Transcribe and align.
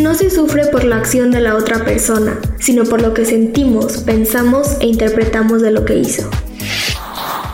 No 0.00 0.14
se 0.14 0.30
sufre 0.30 0.64
por 0.64 0.84
la 0.84 0.96
acción 0.96 1.30
de 1.30 1.42
la 1.42 1.56
otra 1.56 1.84
persona, 1.84 2.40
sino 2.58 2.84
por 2.84 3.02
lo 3.02 3.12
que 3.12 3.26
sentimos, 3.26 3.98
pensamos 3.98 4.78
e 4.80 4.86
interpretamos 4.86 5.60
de 5.60 5.72
lo 5.72 5.84
que 5.84 5.98
hizo. 5.98 6.26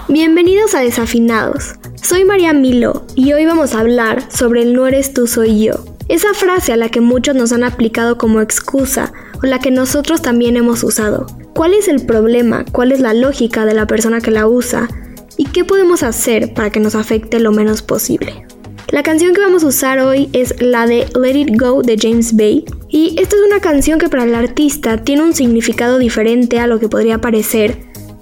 Bienvenidos 0.07 0.77
a 0.77 0.81
Desafinados. 0.81 1.75
Soy 2.01 2.25
María 2.25 2.53
Milo 2.53 3.05
y 3.17 3.33
hoy 3.33 3.47
vamos 3.47 3.75
a 3.75 3.81
hablar 3.81 4.31
sobre 4.31 4.63
el 4.63 4.75
no 4.75 4.87
eres 4.87 5.13
tú, 5.13 5.27
soy 5.27 5.65
yo. 5.65 5.85
Esa 6.09 6.35
frase 6.35 6.73
a 6.73 6.77
la 6.77 6.89
que 6.89 7.01
muchos 7.01 7.35
nos 7.35 7.51
han 7.51 7.65
aplicado 7.65 8.17
como 8.17 8.41
excusa 8.41 9.13
o 9.43 9.47
la 9.47 9.59
que 9.59 9.73
nosotros 9.73 10.23
también 10.23 10.57
hemos 10.57 10.85
usado. 10.85 11.27
¿Cuál 11.53 11.75
es 11.75 11.89
el 11.89 12.07
problema? 12.07 12.65
¿Cuál 12.71 12.93
es 12.93 13.01
la 13.01 13.13
lógica 13.13 13.65
de 13.65 13.75
la 13.75 13.89
persona 13.89 14.21
que 14.21 14.31
la 14.31 14.47
usa? 14.47 14.89
¿Y 15.37 15.47
qué 15.47 15.65
podemos 15.65 16.05
hacer 16.05 16.55
para 16.55 16.71
que 16.71 16.79
nos 16.79 16.95
afecte 16.95 17.41
lo 17.41 17.51
menos 17.51 17.83
posible? 17.83 18.46
La 18.91 19.03
canción 19.03 19.35
que 19.35 19.41
vamos 19.41 19.65
a 19.65 19.67
usar 19.67 19.99
hoy 19.99 20.31
es 20.33 20.63
la 20.63 20.87
de 20.87 21.09
Let 21.21 21.37
It 21.37 21.61
Go 21.61 21.83
de 21.83 21.99
James 22.01 22.37
Bay. 22.37 22.65
Y 22.89 23.21
esta 23.21 23.35
es 23.35 23.43
una 23.45 23.59
canción 23.59 23.99
que 23.99 24.09
para 24.09 24.23
el 24.23 24.35
artista 24.35 24.99
tiene 24.99 25.25
un 25.25 25.35
significado 25.35 25.99
diferente 25.99 26.61
a 26.61 26.69
lo 26.69 26.79
que 26.79 26.89
podría 26.89 27.21
parecer, 27.21 27.79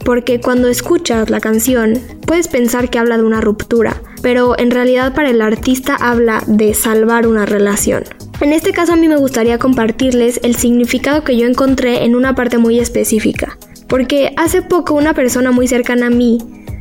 porque 0.06 0.40
cuando 0.40 0.68
escuchas 0.68 1.28
la 1.28 1.40
canción 1.40 1.98
puedes 2.26 2.48
pensar 2.48 2.88
que 2.88 2.98
habla 2.98 3.18
de 3.18 3.24
una 3.24 3.42
ruptura, 3.42 4.00
pero 4.22 4.58
en 4.58 4.70
realidad 4.70 5.14
para 5.14 5.28
el 5.28 5.42
artista 5.42 5.96
habla 5.96 6.42
de 6.46 6.72
salvar 6.72 7.26
una 7.26 7.44
relación. 7.44 8.04
En 8.40 8.54
este 8.54 8.72
caso 8.72 8.94
a 8.94 8.96
mí 8.96 9.06
me 9.06 9.18
gustaría 9.18 9.58
compartirles 9.58 10.40
el 10.42 10.56
significado 10.56 11.24
que 11.24 11.36
yo 11.36 11.46
encontré 11.46 12.04
en 12.04 12.16
una 12.16 12.34
parte 12.34 12.56
muy 12.56 12.78
específica, 12.78 13.58
porque 13.86 14.32
hace 14.38 14.62
poco 14.62 14.94
una 14.94 15.12
persona 15.12 15.52
muy 15.52 15.68
cercana 15.68 16.06
a 16.06 16.10
mí 16.10 16.38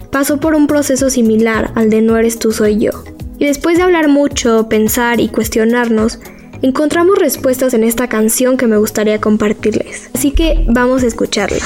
pasó 0.10 0.40
por 0.40 0.56
un 0.56 0.68
proceso 0.68 1.10
similar 1.10 1.74
al 1.76 1.90
de 1.90 2.02
no 2.02 2.18
eres 2.18 2.40
tú 2.40 2.54
soy 2.54 2.80
yo. 2.80 3.13
Después 3.44 3.76
de 3.76 3.84
hablar 3.84 4.08
mucho, 4.08 4.70
pensar 4.70 5.20
y 5.20 5.28
cuestionarnos, 5.28 6.18
encontramos 6.62 7.20
respuestas 7.20 7.74
en 7.74 7.84
esta 7.84 8.08
canción 8.08 8.56
que 8.56 8.68
me 8.68 8.78
gustaría 8.78 9.20
compartirles. 9.20 10.10
Así 10.16 10.32
que 10.32 10.64
vamos 10.70 11.04
a 11.04 11.08
escucharla. 11.08 11.60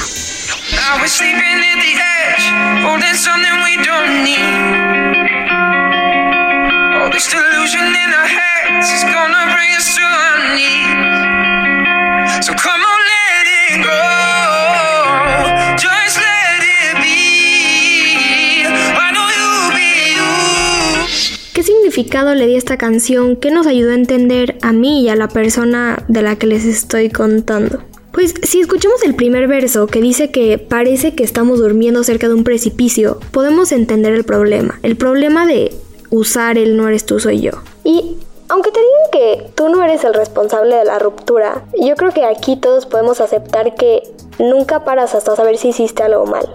Le 22.04 22.46
di 22.46 22.54
esta 22.54 22.76
canción? 22.76 23.36
¿Qué 23.36 23.50
nos 23.50 23.66
ayudó 23.66 23.90
a 23.90 23.94
entender 23.94 24.56
a 24.62 24.72
mí 24.72 25.02
y 25.02 25.08
a 25.08 25.16
la 25.16 25.28
persona 25.28 26.04
de 26.08 26.22
la 26.22 26.36
que 26.36 26.46
les 26.46 26.64
estoy 26.64 27.10
contando? 27.10 27.82
Pues 28.12 28.34
si 28.42 28.60
escuchamos 28.60 29.02
el 29.02 29.14
primer 29.14 29.48
verso 29.48 29.86
que 29.86 30.00
dice 30.00 30.30
que 30.30 30.58
parece 30.58 31.14
que 31.14 31.24
estamos 31.24 31.58
durmiendo 31.58 32.04
cerca 32.04 32.28
de 32.28 32.34
un 32.34 32.44
precipicio, 32.44 33.18
podemos 33.32 33.72
entender 33.72 34.14
el 34.14 34.24
problema. 34.24 34.78
El 34.82 34.96
problema 34.96 35.46
de 35.46 35.72
usar 36.10 36.56
el 36.56 36.76
no 36.76 36.88
eres 36.88 37.04
tú 37.04 37.18
soy 37.18 37.40
yo. 37.40 37.52
Y 37.84 38.16
aunque 38.48 38.70
te 38.70 38.80
digan 38.80 39.10
que 39.12 39.50
tú 39.54 39.68
no 39.68 39.82
eres 39.82 40.04
el 40.04 40.14
responsable 40.14 40.76
de 40.76 40.84
la 40.84 40.98
ruptura, 40.98 41.64
yo 41.80 41.96
creo 41.96 42.12
que 42.12 42.24
aquí 42.24 42.56
todos 42.56 42.86
podemos 42.86 43.20
aceptar 43.20 43.74
que 43.74 44.02
nunca 44.38 44.84
paras 44.84 45.14
hasta 45.14 45.36
saber 45.36 45.58
si 45.58 45.68
hiciste 45.68 46.02
algo 46.02 46.26
mal. 46.26 46.48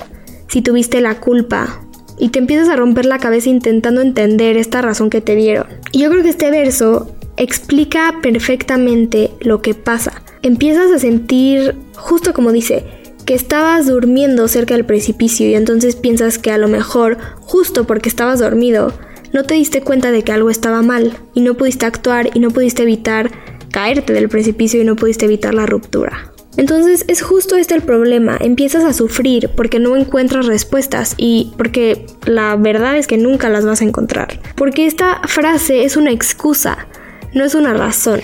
Si 0.47 0.61
tuviste 0.61 1.01
la 1.01 1.19
culpa, 1.19 1.82
y 2.17 2.29
te 2.29 2.39
empiezas 2.39 2.69
a 2.69 2.75
romper 2.75 3.05
la 3.05 3.19
cabeza 3.19 3.49
intentando 3.49 4.01
entender 4.01 4.57
esta 4.57 4.81
razón 4.81 5.09
que 5.09 5.21
te 5.21 5.35
dieron. 5.35 5.67
Y 5.91 5.99
yo 5.99 6.09
creo 6.09 6.23
que 6.23 6.29
este 6.29 6.51
verso 6.51 7.15
explica 7.37 8.19
perfectamente 8.21 9.31
lo 9.39 9.61
que 9.61 9.73
pasa. 9.73 10.21
Empiezas 10.41 10.91
a 10.91 10.99
sentir, 10.99 11.75
justo 11.95 12.33
como 12.33 12.51
dice, 12.51 12.83
que 13.25 13.33
estabas 13.33 13.87
durmiendo 13.87 14.47
cerca 14.47 14.75
del 14.75 14.85
precipicio 14.85 15.47
y 15.47 15.55
entonces 15.55 15.95
piensas 15.95 16.37
que 16.37 16.51
a 16.51 16.57
lo 16.57 16.67
mejor, 16.67 17.17
justo 17.41 17.85
porque 17.85 18.09
estabas 18.09 18.39
dormido, 18.39 18.93
no 19.31 19.43
te 19.43 19.55
diste 19.55 19.81
cuenta 19.81 20.11
de 20.11 20.23
que 20.23 20.31
algo 20.31 20.49
estaba 20.49 20.81
mal 20.81 21.17
y 21.33 21.41
no 21.41 21.55
pudiste 21.55 21.85
actuar 21.85 22.29
y 22.33 22.39
no 22.39 22.51
pudiste 22.51 22.83
evitar 22.83 23.31
caerte 23.71 24.13
del 24.13 24.29
precipicio 24.29 24.81
y 24.81 24.85
no 24.85 24.95
pudiste 24.95 25.25
evitar 25.25 25.53
la 25.53 25.65
ruptura. 25.65 26.32
Entonces 26.57 27.05
es 27.07 27.21
justo 27.21 27.55
este 27.55 27.73
el 27.73 27.81
problema, 27.81 28.37
empiezas 28.39 28.83
a 28.83 28.93
sufrir 28.93 29.49
porque 29.49 29.79
no 29.79 29.95
encuentras 29.95 30.45
respuestas 30.45 31.15
y 31.17 31.51
porque 31.57 32.05
la 32.25 32.55
verdad 32.55 32.97
es 32.97 33.07
que 33.07 33.17
nunca 33.17 33.49
las 33.49 33.65
vas 33.65 33.81
a 33.81 33.85
encontrar. 33.85 34.39
Porque 34.55 34.85
esta 34.85 35.21
frase 35.27 35.83
es 35.83 35.97
una 35.97 36.11
excusa, 36.11 36.87
no 37.33 37.43
es 37.43 37.55
una 37.55 37.73
razón. 37.73 38.21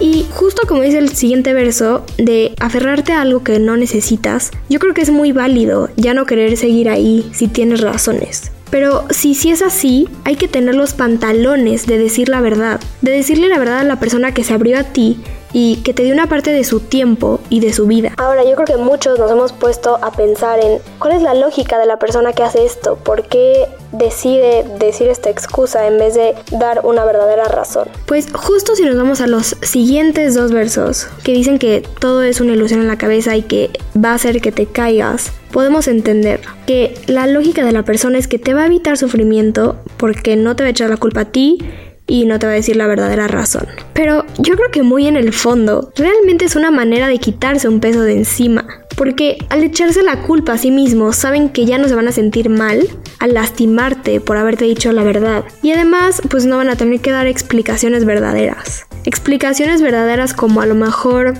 Y 0.00 0.26
justo 0.30 0.62
como 0.66 0.82
dice 0.82 0.98
el 0.98 1.10
siguiente 1.10 1.52
verso, 1.52 2.04
de 2.16 2.54
aferrarte 2.60 3.12
a 3.12 3.20
algo 3.20 3.44
que 3.44 3.58
no 3.58 3.76
necesitas, 3.76 4.50
yo 4.68 4.78
creo 4.78 4.94
que 4.94 5.02
es 5.02 5.10
muy 5.10 5.32
válido 5.32 5.90
ya 5.96 6.14
no 6.14 6.26
querer 6.26 6.56
seguir 6.56 6.88
ahí 6.88 7.30
si 7.34 7.46
tienes 7.46 7.80
razones. 7.82 8.51
Pero 8.72 9.04
si 9.10 9.34
sí 9.34 9.50
es 9.50 9.60
así, 9.60 10.08
hay 10.24 10.36
que 10.36 10.48
tener 10.48 10.74
los 10.74 10.94
pantalones 10.94 11.86
de 11.86 11.98
decir 11.98 12.30
la 12.30 12.40
verdad, 12.40 12.80
de 13.02 13.12
decirle 13.12 13.48
la 13.48 13.58
verdad 13.58 13.80
a 13.80 13.84
la 13.84 14.00
persona 14.00 14.32
que 14.32 14.44
se 14.44 14.54
abrió 14.54 14.78
a 14.78 14.84
ti 14.84 15.20
y 15.52 15.76
que 15.82 15.92
te 15.92 16.04
dio 16.04 16.14
una 16.14 16.26
parte 16.26 16.52
de 16.52 16.64
su 16.64 16.80
tiempo 16.80 17.38
y 17.50 17.60
de 17.60 17.74
su 17.74 17.86
vida. 17.86 18.14
Ahora, 18.16 18.44
yo 18.44 18.54
creo 18.54 18.64
que 18.64 18.82
muchos 18.82 19.18
nos 19.18 19.30
hemos 19.30 19.52
puesto 19.52 19.98
a 20.00 20.10
pensar 20.12 20.58
en 20.58 20.78
cuál 20.98 21.12
es 21.12 21.20
la 21.20 21.34
lógica 21.34 21.78
de 21.78 21.84
la 21.84 21.98
persona 21.98 22.32
que 22.32 22.42
hace 22.42 22.64
esto, 22.64 22.96
por 22.96 23.24
qué 23.28 23.68
decide 23.92 24.64
decir 24.78 25.08
esta 25.08 25.28
excusa 25.28 25.86
en 25.86 25.98
vez 25.98 26.14
de 26.14 26.34
dar 26.52 26.80
una 26.84 27.04
verdadera 27.04 27.44
razón. 27.48 27.88
Pues 28.06 28.32
justo 28.32 28.74
si 28.74 28.84
nos 28.84 28.96
vamos 28.96 29.20
a 29.20 29.26
los 29.26 29.54
siguientes 29.60 30.34
dos 30.34 30.50
versos, 30.50 31.08
que 31.22 31.32
dicen 31.32 31.58
que 31.58 31.86
todo 32.00 32.22
es 32.22 32.40
una 32.40 32.54
ilusión 32.54 32.80
en 32.80 32.88
la 32.88 32.96
cabeza 32.96 33.36
y 33.36 33.42
que 33.42 33.70
va 34.02 34.12
a 34.12 34.14
hacer 34.14 34.40
que 34.40 34.50
te 34.50 34.64
caigas, 34.64 35.32
podemos 35.52 35.86
entender 35.86 36.40
que 36.66 36.94
la 37.06 37.26
lógica 37.26 37.64
de 37.64 37.72
la 37.72 37.84
persona 37.84 38.18
es 38.18 38.26
que 38.26 38.38
te 38.38 38.54
va 38.54 38.62
a 38.62 38.66
evitar 38.66 38.96
sufrimiento 38.96 39.80
porque 39.96 40.34
no 40.36 40.56
te 40.56 40.64
va 40.64 40.68
a 40.68 40.70
echar 40.70 40.90
la 40.90 40.96
culpa 40.96 41.20
a 41.20 41.24
ti 41.26 41.58
y 42.06 42.24
no 42.26 42.38
te 42.38 42.46
va 42.46 42.52
a 42.52 42.56
decir 42.56 42.76
la 42.76 42.86
verdadera 42.86 43.28
razón. 43.28 43.66
Pero 43.92 44.24
yo 44.38 44.56
creo 44.56 44.70
que 44.70 44.82
muy 44.82 45.06
en 45.06 45.16
el 45.16 45.32
fondo, 45.32 45.92
realmente 45.96 46.44
es 46.44 46.56
una 46.56 46.70
manera 46.70 47.08
de 47.08 47.18
quitarse 47.18 47.68
un 47.68 47.80
peso 47.80 48.02
de 48.02 48.14
encima. 48.14 48.66
Porque 48.96 49.38
al 49.48 49.62
echarse 49.62 50.02
la 50.02 50.22
culpa 50.22 50.52
a 50.52 50.58
sí 50.58 50.70
mismos, 50.70 51.16
saben 51.16 51.48
que 51.48 51.64
ya 51.64 51.78
no 51.78 51.88
se 51.88 51.94
van 51.94 52.08
a 52.08 52.12
sentir 52.12 52.50
mal 52.50 52.86
al 53.20 53.34
lastimarte 53.34 54.20
por 54.20 54.36
haberte 54.36 54.64
dicho 54.64 54.92
la 54.92 55.04
verdad. 55.04 55.44
Y 55.62 55.72
además, 55.72 56.20
pues 56.28 56.44
no 56.44 56.58
van 56.58 56.68
a 56.68 56.76
tener 56.76 57.00
que 57.00 57.10
dar 57.10 57.26
explicaciones 57.26 58.04
verdaderas. 58.04 58.86
Explicaciones 59.04 59.80
verdaderas 59.80 60.34
como 60.34 60.60
a 60.60 60.66
lo 60.66 60.74
mejor 60.74 61.34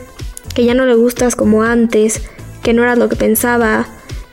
que 0.55 0.65
ya 0.65 0.75
no 0.75 0.87
le 0.87 0.95
gustas 0.95 1.37
como 1.37 1.63
antes, 1.63 2.23
que 2.63 2.73
no 2.73 2.83
eras 2.83 2.99
lo 2.99 3.09
que 3.09 3.17
pensaba, 3.17 3.87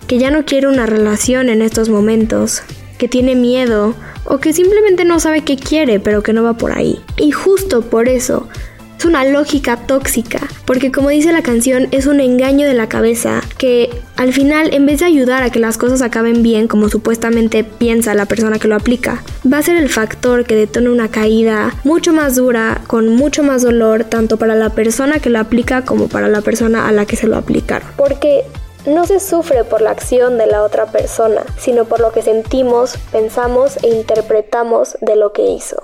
que 0.09 0.17
ya 0.17 0.31
no 0.31 0.43
quiere 0.43 0.67
una 0.67 0.87
relación 0.87 1.49
en 1.49 1.61
estos 1.61 1.87
momentos, 1.87 2.63
que 2.97 3.07
tiene 3.07 3.35
miedo 3.35 3.93
o 4.25 4.39
que 4.39 4.53
simplemente 4.53 5.05
no 5.05 5.19
sabe 5.19 5.41
qué 5.41 5.55
quiere 5.55 5.99
pero 5.99 6.23
que 6.23 6.33
no 6.33 6.41
va 6.41 6.57
por 6.57 6.71
ahí. 6.71 6.99
Y 7.15 7.29
justo 7.29 7.83
por 7.83 8.09
eso, 8.09 8.49
Es 8.97 9.05
una 9.05 9.23
lógica 9.23 9.77
tóxica, 9.77 10.41
porque 10.65 10.91
como 10.91 11.07
dice 11.07 11.31
la 11.31 11.41
canción, 11.41 11.87
es 11.91 12.05
un 12.05 12.19
engaño 12.19 12.67
de 12.67 12.73
la 12.73 12.89
cabeza 12.89 13.39
que 13.57 13.89
al 14.17 14.33
final, 14.33 14.73
en 14.73 14.85
vez 14.85 14.99
de 14.99 15.05
ayudar 15.05 15.41
a 15.41 15.51
que 15.51 15.59
las 15.59 15.77
cosas 15.77 16.01
acaben 16.01 16.43
bien, 16.43 16.67
como 16.67 16.89
supuestamente 16.89 17.63
piensa 17.63 18.13
la 18.13 18.25
persona 18.25 18.59
que 18.59 18.67
lo 18.67 18.75
aplica, 18.75 19.23
va 19.49 19.59
a 19.59 19.63
ser 19.63 19.77
el 19.77 19.87
factor 19.87 20.43
que 20.43 20.55
detone 20.55 20.89
una 20.89 21.07
caída 21.07 21.73
mucho 21.85 22.11
más 22.11 22.35
dura, 22.35 22.81
con 22.87 23.07
mucho 23.07 23.41
más 23.41 23.61
dolor, 23.61 24.03
tanto 24.03 24.35
para 24.35 24.55
la 24.55 24.71
persona 24.71 25.19
que 25.19 25.29
lo 25.29 25.39
aplica 25.39 25.85
como 25.85 26.09
para 26.09 26.27
la 26.27 26.41
persona 26.41 26.85
a 26.85 26.91
la 26.91 27.05
que 27.05 27.15
se 27.15 27.27
lo 27.27 27.37
aplicaron. 27.37 27.87
Porque 27.95 28.43
no 28.85 29.05
se 29.05 29.19
sufre 29.19 29.63
por 29.63 29.81
la 29.81 29.91
acción 29.91 30.37
de 30.37 30.47
la 30.47 30.63
otra 30.63 30.85
persona, 30.85 31.43
sino 31.57 31.85
por 31.85 31.99
lo 31.99 32.11
que 32.11 32.21
sentimos, 32.21 32.97
pensamos 33.11 33.77
e 33.83 33.89
interpretamos 33.89 34.97
de 35.01 35.15
lo 35.15 35.33
que 35.33 35.49
hizo. 35.49 35.81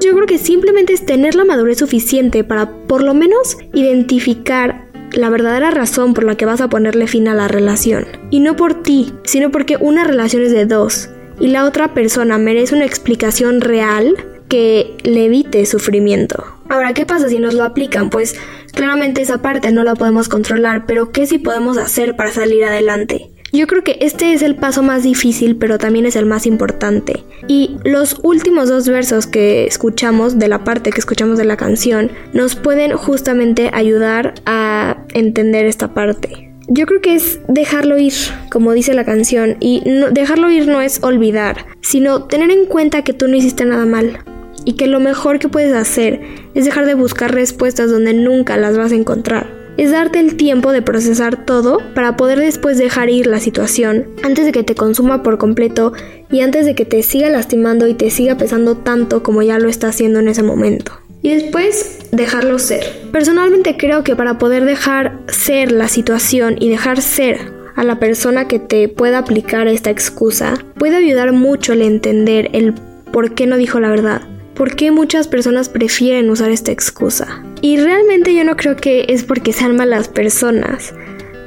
Yo 0.00 0.14
creo 0.14 0.26
que 0.26 0.38
simplemente 0.38 0.92
es 0.92 1.06
tener 1.06 1.34
la 1.34 1.44
madurez 1.44 1.78
suficiente 1.78 2.44
para 2.44 2.70
por 2.86 3.02
lo 3.02 3.14
menos 3.14 3.56
identificar 3.72 4.86
la 5.12 5.30
verdadera 5.30 5.70
razón 5.70 6.14
por 6.14 6.24
la 6.24 6.36
que 6.36 6.46
vas 6.46 6.60
a 6.60 6.68
ponerle 6.68 7.06
fin 7.06 7.28
a 7.28 7.34
la 7.34 7.48
relación. 7.48 8.06
Y 8.30 8.40
no 8.40 8.56
por 8.56 8.82
ti, 8.82 9.14
sino 9.24 9.50
porque 9.50 9.76
una 9.80 10.04
relación 10.04 10.42
es 10.42 10.52
de 10.52 10.66
dos 10.66 11.08
y 11.38 11.48
la 11.48 11.64
otra 11.64 11.94
persona 11.94 12.38
merece 12.38 12.74
una 12.74 12.84
explicación 12.84 13.60
real 13.60 14.14
que 14.48 14.96
le 15.02 15.26
evite 15.26 15.66
sufrimiento. 15.66 16.44
Ahora, 16.76 16.92
¿qué 16.92 17.06
pasa 17.06 17.30
si 17.30 17.38
nos 17.38 17.54
lo 17.54 17.64
aplican? 17.64 18.10
Pues 18.10 18.34
claramente 18.74 19.22
esa 19.22 19.40
parte 19.40 19.72
no 19.72 19.82
la 19.82 19.94
podemos 19.94 20.28
controlar, 20.28 20.84
pero 20.84 21.10
¿qué 21.10 21.26
sí 21.26 21.38
podemos 21.38 21.78
hacer 21.78 22.16
para 22.16 22.30
salir 22.30 22.64
adelante? 22.64 23.30
Yo 23.50 23.66
creo 23.66 23.82
que 23.82 23.96
este 24.02 24.34
es 24.34 24.42
el 24.42 24.56
paso 24.56 24.82
más 24.82 25.02
difícil, 25.02 25.56
pero 25.56 25.78
también 25.78 26.04
es 26.04 26.16
el 26.16 26.26
más 26.26 26.44
importante. 26.44 27.24
Y 27.48 27.78
los 27.82 28.20
últimos 28.22 28.68
dos 28.68 28.86
versos 28.90 29.26
que 29.26 29.66
escuchamos, 29.66 30.38
de 30.38 30.48
la 30.48 30.64
parte 30.64 30.90
que 30.90 31.00
escuchamos 31.00 31.38
de 31.38 31.46
la 31.46 31.56
canción, 31.56 32.10
nos 32.34 32.56
pueden 32.56 32.92
justamente 32.92 33.70
ayudar 33.72 34.34
a 34.44 34.98
entender 35.14 35.64
esta 35.64 35.94
parte. 35.94 36.52
Yo 36.68 36.84
creo 36.84 37.00
que 37.00 37.14
es 37.14 37.40
dejarlo 37.48 37.96
ir, 37.96 38.12
como 38.50 38.74
dice 38.74 38.92
la 38.92 39.06
canción, 39.06 39.56
y 39.60 39.82
dejarlo 40.10 40.50
ir 40.50 40.68
no 40.68 40.82
es 40.82 41.02
olvidar, 41.02 41.64
sino 41.80 42.24
tener 42.24 42.50
en 42.50 42.66
cuenta 42.66 43.00
que 43.00 43.14
tú 43.14 43.28
no 43.28 43.36
hiciste 43.36 43.64
nada 43.64 43.86
mal 43.86 44.18
y 44.66 44.74
que 44.74 44.88
lo 44.88 45.00
mejor 45.00 45.38
que 45.38 45.48
puedes 45.48 45.72
hacer 45.72 46.20
es 46.54 46.66
dejar 46.66 46.84
de 46.84 46.94
buscar 46.94 47.32
respuestas 47.32 47.90
donde 47.90 48.12
nunca 48.12 48.58
las 48.58 48.76
vas 48.76 48.92
a 48.92 48.96
encontrar. 48.96 49.46
Es 49.78 49.92
darte 49.92 50.18
el 50.18 50.36
tiempo 50.36 50.72
de 50.72 50.82
procesar 50.82 51.44
todo 51.44 51.80
para 51.94 52.16
poder 52.16 52.40
después 52.40 52.76
dejar 52.76 53.08
ir 53.08 53.26
la 53.26 53.40
situación 53.40 54.06
antes 54.22 54.44
de 54.44 54.52
que 54.52 54.64
te 54.64 54.74
consuma 54.74 55.22
por 55.22 55.38
completo 55.38 55.92
y 56.30 56.40
antes 56.40 56.66
de 56.66 56.74
que 56.74 56.84
te 56.84 57.02
siga 57.02 57.30
lastimando 57.30 57.86
y 57.86 57.94
te 57.94 58.10
siga 58.10 58.36
pesando 58.36 58.76
tanto 58.76 59.22
como 59.22 59.42
ya 59.42 59.58
lo 59.58 59.68
está 59.68 59.88
haciendo 59.88 60.18
en 60.18 60.28
ese 60.28 60.42
momento. 60.42 60.92
Y 61.22 61.30
después 61.30 62.08
dejarlo 62.10 62.58
ser. 62.58 62.84
Personalmente 63.12 63.76
creo 63.76 64.02
que 64.02 64.16
para 64.16 64.38
poder 64.38 64.64
dejar 64.64 65.20
ser 65.28 65.70
la 65.72 65.88
situación 65.88 66.56
y 66.58 66.70
dejar 66.70 67.02
ser 67.02 67.38
a 67.76 67.84
la 67.84 68.00
persona 68.00 68.48
que 68.48 68.58
te 68.58 68.88
pueda 68.88 69.18
aplicar 69.18 69.68
esta 69.68 69.90
excusa, 69.90 70.54
puede 70.78 70.96
ayudar 70.96 71.32
mucho 71.32 71.74
el 71.74 71.82
entender 71.82 72.48
el 72.52 72.74
por 73.12 73.34
qué 73.34 73.46
no 73.46 73.56
dijo 73.58 73.78
la 73.78 73.90
verdad 73.90 74.22
por 74.56 74.74
qué 74.74 74.90
muchas 74.90 75.28
personas 75.28 75.68
prefieren 75.68 76.30
usar 76.30 76.50
esta 76.50 76.72
excusa. 76.72 77.42
Y 77.60 77.76
realmente 77.76 78.34
yo 78.34 78.42
no 78.42 78.56
creo 78.56 78.76
que 78.76 79.06
es 79.08 79.22
porque 79.22 79.52
sean 79.52 79.76
malas 79.76 80.08
personas, 80.08 80.94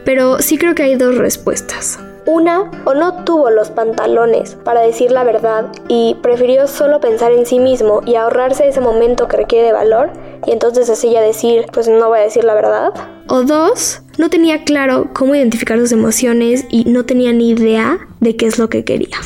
pero 0.06 0.40
sí 0.42 0.58
creo 0.58 0.76
que 0.76 0.84
hay 0.84 0.96
dos 0.96 1.18
respuestas. 1.18 2.00
Una, 2.26 2.70
o 2.86 2.94
no 2.94 3.24
tuvo 3.24 3.50
los 3.50 3.72
pantalones 3.72 4.56
para 4.64 4.82
decir 4.82 5.10
la 5.10 5.24
verdad 5.24 5.66
y 5.88 6.16
prefirió 6.22 6.68
solo 6.68 7.00
pensar 7.00 7.32
en 7.32 7.48
sí 7.48 7.58
mismo 7.58 8.02
y 8.06 8.16
ahorrarse 8.16 8.68
ese 8.68 8.82
momento 8.82 9.28
que 9.28 9.38
requiere 9.38 9.68
de 9.68 9.74
valor 9.74 10.12
y 10.46 10.52
entonces 10.52 10.90
así 10.92 11.12
ya 11.12 11.22
decir, 11.22 11.66
pues 11.74 11.88
no 11.88 12.10
voy 12.10 12.20
a 12.20 12.24
decir 12.24 12.44
la 12.44 12.54
verdad. 12.54 12.94
O 13.28 13.42
dos, 13.42 14.02
no 14.20 14.30
tenía 14.30 14.64
claro 14.64 15.10
cómo 15.14 15.34
identificar 15.34 15.80
sus 15.80 15.92
emociones 15.92 16.66
y 16.70 16.84
no 16.86 17.06
tenía 17.06 17.34
ni 17.34 17.50
idea 17.50 18.00
de 18.20 18.36
qué 18.36 18.46
es 18.46 18.60
lo 18.60 18.70
que 18.70 18.84
quería. 18.84 19.18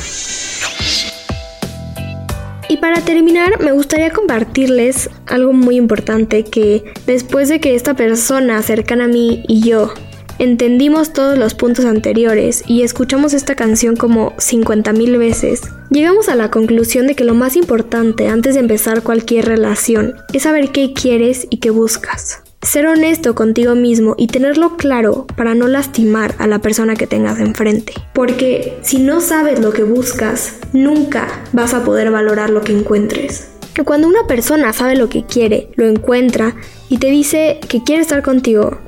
Y 2.68 2.78
para 2.78 3.00
terminar, 3.00 3.60
me 3.60 3.72
gustaría 3.72 4.10
compartirles 4.10 5.10
algo 5.26 5.52
muy 5.52 5.76
importante 5.76 6.44
que 6.44 6.84
después 7.06 7.48
de 7.48 7.60
que 7.60 7.74
esta 7.74 7.94
persona 7.94 8.62
cercana 8.62 9.04
a 9.04 9.08
mí 9.08 9.44
y 9.48 9.60
yo 9.60 9.92
entendimos 10.38 11.12
todos 11.12 11.38
los 11.38 11.54
puntos 11.54 11.84
anteriores 11.84 12.64
y 12.66 12.82
escuchamos 12.82 13.34
esta 13.34 13.54
canción 13.54 13.96
como 13.96 14.32
50.000 14.36 15.18
veces, 15.18 15.62
llegamos 15.90 16.28
a 16.28 16.34
la 16.34 16.50
conclusión 16.50 17.06
de 17.06 17.14
que 17.14 17.24
lo 17.24 17.34
más 17.34 17.56
importante 17.56 18.28
antes 18.28 18.54
de 18.54 18.60
empezar 18.60 19.02
cualquier 19.02 19.46
relación 19.46 20.14
es 20.32 20.42
saber 20.42 20.70
qué 20.70 20.92
quieres 20.92 21.46
y 21.50 21.58
qué 21.58 21.70
buscas. 21.70 22.43
Ser 22.64 22.86
honesto 22.86 23.34
contigo 23.34 23.74
mismo 23.74 24.14
y 24.16 24.28
tenerlo 24.28 24.78
claro 24.78 25.26
para 25.36 25.54
no 25.54 25.68
lastimar 25.68 26.34
a 26.38 26.46
la 26.46 26.60
persona 26.60 26.96
que 26.96 27.06
tengas 27.06 27.38
enfrente. 27.38 27.92
Porque 28.14 28.78
si 28.80 29.00
no 29.00 29.20
sabes 29.20 29.60
lo 29.60 29.74
que 29.74 29.82
buscas, 29.84 30.56
nunca 30.72 31.28
vas 31.52 31.74
a 31.74 31.84
poder 31.84 32.10
valorar 32.10 32.48
lo 32.48 32.62
que 32.62 32.72
encuentres. 32.72 33.48
Cuando 33.84 34.08
una 34.08 34.26
persona 34.26 34.72
sabe 34.72 34.96
lo 34.96 35.10
que 35.10 35.24
quiere, 35.24 35.68
lo 35.74 35.86
encuentra 35.86 36.56
y 36.88 36.96
te 36.96 37.08
dice 37.08 37.60
que 37.68 37.84
quiere 37.84 38.00
estar 38.00 38.22
contigo, 38.22 38.78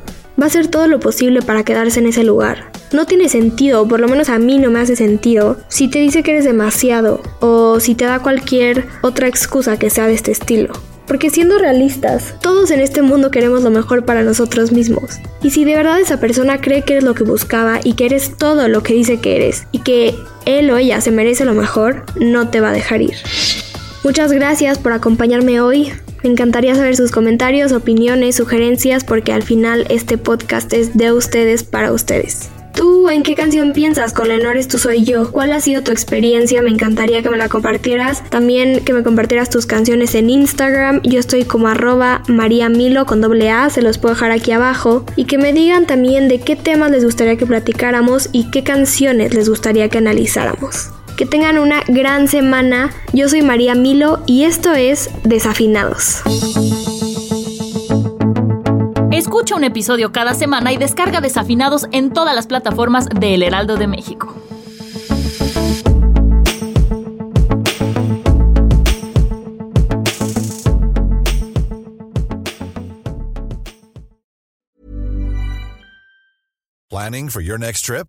va 0.40 0.44
a 0.44 0.46
hacer 0.46 0.68
todo 0.68 0.88
lo 0.88 0.98
posible 0.98 1.42
para 1.42 1.62
quedarse 1.62 2.00
en 2.00 2.06
ese 2.06 2.24
lugar. 2.24 2.70
No 2.92 3.04
tiene 3.04 3.28
sentido, 3.28 3.82
o 3.82 3.88
por 3.88 4.00
lo 4.00 4.08
menos 4.08 4.30
a 4.30 4.38
mí 4.38 4.58
no 4.58 4.70
me 4.70 4.80
hace 4.80 4.96
sentido, 4.96 5.58
si 5.68 5.88
te 5.88 5.98
dice 5.98 6.22
que 6.22 6.30
eres 6.30 6.44
demasiado 6.44 7.20
o 7.40 7.78
si 7.78 7.94
te 7.94 8.06
da 8.06 8.20
cualquier 8.20 8.86
otra 9.02 9.28
excusa 9.28 9.78
que 9.78 9.90
sea 9.90 10.06
de 10.06 10.14
este 10.14 10.32
estilo. 10.32 10.72
Porque 11.06 11.30
siendo 11.30 11.58
realistas, 11.58 12.34
todos 12.40 12.70
en 12.70 12.80
este 12.80 13.02
mundo 13.02 13.30
queremos 13.30 13.62
lo 13.62 13.70
mejor 13.70 14.04
para 14.04 14.22
nosotros 14.22 14.72
mismos. 14.72 15.18
Y 15.42 15.50
si 15.50 15.64
de 15.64 15.76
verdad 15.76 16.00
esa 16.00 16.18
persona 16.18 16.60
cree 16.60 16.82
que 16.82 16.94
eres 16.94 17.04
lo 17.04 17.14
que 17.14 17.24
buscaba 17.24 17.80
y 17.82 17.92
que 17.94 18.06
eres 18.06 18.36
todo 18.36 18.68
lo 18.68 18.82
que 18.82 18.94
dice 18.94 19.20
que 19.20 19.36
eres 19.36 19.66
y 19.70 19.80
que 19.80 20.14
él 20.44 20.70
o 20.70 20.76
ella 20.76 21.00
se 21.00 21.10
merece 21.10 21.44
lo 21.44 21.54
mejor, 21.54 22.04
no 22.16 22.48
te 22.48 22.60
va 22.60 22.70
a 22.70 22.72
dejar 22.72 23.02
ir. 23.02 23.14
Muchas 24.02 24.32
gracias 24.32 24.78
por 24.78 24.92
acompañarme 24.92 25.60
hoy. 25.60 25.92
Me 26.22 26.30
encantaría 26.30 26.74
saber 26.74 26.96
sus 26.96 27.10
comentarios, 27.10 27.72
opiniones, 27.72 28.36
sugerencias, 28.36 29.04
porque 29.04 29.32
al 29.32 29.42
final 29.42 29.86
este 29.90 30.18
podcast 30.18 30.72
es 30.72 30.96
de 30.96 31.12
ustedes 31.12 31.62
para 31.62 31.92
ustedes. 31.92 32.50
¿Tú 32.76 33.08
en 33.08 33.22
qué 33.22 33.34
canción 33.34 33.72
piensas 33.72 34.12
con 34.12 34.28
Lenores 34.28 34.68
Tú 34.68 34.76
Soy 34.76 35.02
Yo? 35.02 35.32
¿Cuál 35.32 35.52
ha 35.52 35.62
sido 35.62 35.82
tu 35.82 35.92
experiencia? 35.92 36.60
Me 36.60 36.68
encantaría 36.68 37.22
que 37.22 37.30
me 37.30 37.38
la 37.38 37.48
compartieras. 37.48 38.22
También 38.28 38.84
que 38.84 38.92
me 38.92 39.02
compartieras 39.02 39.48
tus 39.48 39.64
canciones 39.64 40.14
en 40.14 40.28
Instagram. 40.28 41.00
Yo 41.02 41.18
estoy 41.18 41.44
como 41.44 41.68
arroba 41.68 42.22
María 42.28 42.68
Milo 42.68 43.06
con 43.06 43.22
doble 43.22 43.50
A, 43.50 43.70
se 43.70 43.80
los 43.80 43.96
puedo 43.96 44.14
dejar 44.14 44.30
aquí 44.30 44.52
abajo. 44.52 45.06
Y 45.16 45.24
que 45.24 45.38
me 45.38 45.54
digan 45.54 45.86
también 45.86 46.28
de 46.28 46.38
qué 46.38 46.54
temas 46.54 46.90
les 46.90 47.02
gustaría 47.02 47.36
que 47.36 47.46
platicáramos 47.46 48.28
y 48.32 48.50
qué 48.50 48.62
canciones 48.62 49.32
les 49.32 49.48
gustaría 49.48 49.88
que 49.88 49.96
analizáramos. 49.96 50.90
Que 51.16 51.24
tengan 51.24 51.56
una 51.56 51.82
gran 51.88 52.28
semana. 52.28 52.90
Yo 53.14 53.30
soy 53.30 53.40
María 53.40 53.74
Milo 53.74 54.22
y 54.26 54.44
esto 54.44 54.74
es 54.74 55.08
Desafinados. 55.24 56.20
Un 59.54 59.64
episodio 59.64 60.12
cada 60.12 60.34
semana 60.34 60.70
y 60.74 60.76
descarga 60.76 61.22
Desafinados 61.22 61.86
en 61.90 62.12
todas 62.12 62.34
las 62.34 62.46
plataformas 62.46 63.08
de 63.08 63.34
El 63.34 63.42
Heraldo 63.42 63.76
de 63.76 63.86
México. 63.86 64.34
Planning 76.90 77.30
for 77.30 77.40
your 77.40 77.58
next 77.58 77.86
trip? 77.86 78.08